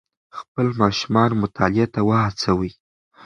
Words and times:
خپل 0.37 0.67
ماشومان 0.81 1.31
مطالعې 1.41 1.85
ته 1.93 1.99
وهڅوئ. 2.07 2.71